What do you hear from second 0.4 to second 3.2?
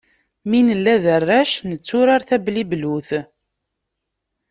Mi nella d arrac, netturar tablibult.